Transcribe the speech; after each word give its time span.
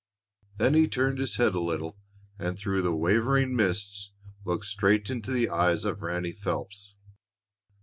Then 0.57 0.73
he 0.73 0.87
turned 0.87 1.19
his 1.19 1.35
head 1.35 1.53
a 1.53 1.59
little 1.59 1.99
and 2.39 2.57
through 2.57 2.81
the 2.81 2.95
wavering 2.95 3.55
mists 3.55 4.13
looked 4.43 4.65
straight 4.65 5.11
into 5.11 5.29
the 5.29 5.47
eyes 5.49 5.85
of 5.85 6.01
Ranny 6.01 6.31
Phelps! 6.31 6.95